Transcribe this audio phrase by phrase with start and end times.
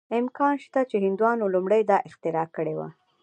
[0.19, 2.87] امکان شته چې هندوانو لومړی دا اختراع کړې وه.